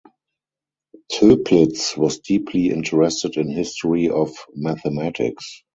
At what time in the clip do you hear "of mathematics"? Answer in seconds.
4.09-5.61